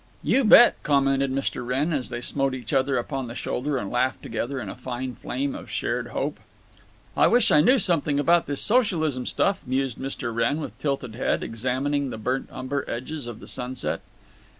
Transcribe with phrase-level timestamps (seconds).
[0.23, 1.63] "You bet!" commented Mr.
[1.63, 5.13] Wrenn, and they smote each other upon the shoulder and laughed together in a fine
[5.13, 6.39] flame of shared hope.
[7.15, 10.33] "I wish I knew something about this socialism stuff," mused Mr.
[10.33, 14.01] Wrenn, with tilted head, examining the burnt umber edges of the sunset.